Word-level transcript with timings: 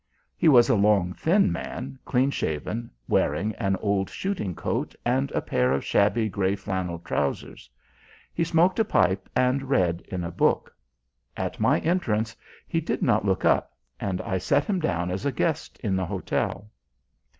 He 0.35 0.49
was 0.49 0.67
a 0.67 0.73
long 0.73 1.13
thin 1.13 1.51
man, 1.51 1.99
clean 2.05 2.31
shaven, 2.31 2.89
wearing 3.07 3.53
an 3.57 3.75
old 3.75 4.09
shooting 4.09 4.55
coat 4.55 4.95
and 5.05 5.29
a 5.29 5.43
pair 5.43 5.71
of 5.71 5.85
shabby 5.85 6.27
grey 6.27 6.55
flannel 6.55 6.97
trousers. 6.97 7.69
He 8.33 8.43
smoked 8.43 8.79
a 8.79 8.83
pipe 8.83 9.29
and 9.35 9.69
read 9.69 10.01
in 10.07 10.23
a 10.23 10.31
book. 10.31 10.75
At 11.37 11.59
my 11.59 11.77
entrance 11.81 12.35
he 12.67 12.81
did 12.81 13.03
not 13.03 13.25
look 13.25 13.45
up, 13.45 13.75
and 13.99 14.19
I 14.21 14.39
set 14.39 14.65
him 14.65 14.79
down 14.79 15.11
as 15.11 15.23
a 15.23 15.31
guest 15.31 15.77
in 15.83 15.95
the 15.95 16.07
hotel. 16.07 16.71